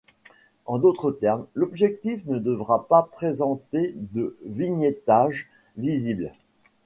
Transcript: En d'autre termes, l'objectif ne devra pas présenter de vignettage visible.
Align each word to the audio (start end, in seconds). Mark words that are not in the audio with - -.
En 0.65 0.79
d'autre 0.79 1.11
termes, 1.11 1.45
l'objectif 1.53 2.25
ne 2.25 2.39
devra 2.39 2.87
pas 2.87 3.03
présenter 3.03 3.93
de 3.95 4.35
vignettage 4.47 5.47
visible. 5.77 6.33